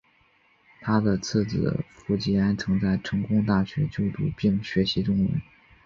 [0.79, 5.39] 他的次子傅吉安曾在成功大学就读并学习中文。